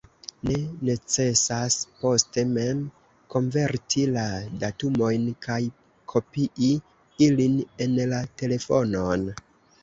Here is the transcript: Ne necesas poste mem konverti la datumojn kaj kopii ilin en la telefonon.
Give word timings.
Ne 0.49 0.55
necesas 0.87 1.75
poste 1.99 2.43
mem 2.53 2.79
konverti 3.35 4.05
la 4.15 4.23
datumojn 4.63 5.27
kaj 5.49 5.59
kopii 6.15 6.71
ilin 7.29 7.61
en 7.87 7.95
la 8.17 8.25
telefonon. 8.43 9.31